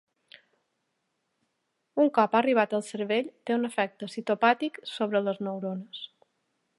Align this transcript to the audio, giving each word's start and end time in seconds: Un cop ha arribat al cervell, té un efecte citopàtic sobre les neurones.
Un 2.05 2.09
cop 2.15 2.37
ha 2.37 2.41
arribat 2.41 2.73
al 2.77 2.83
cervell, 2.89 3.29
té 3.49 3.57
un 3.59 3.69
efecte 3.69 4.11
citopàtic 4.15 4.83
sobre 4.95 5.23
les 5.29 5.43
neurones. 5.49 6.05